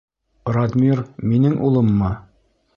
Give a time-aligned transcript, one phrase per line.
[0.55, 1.03] Радмир...
[1.33, 2.13] минең улыммы?